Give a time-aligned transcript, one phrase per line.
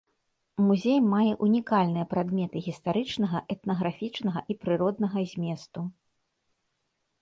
[0.69, 5.81] Музей мае унікальныя прадметы гістарычнага, этнаграфічнага і прыроднага зместу.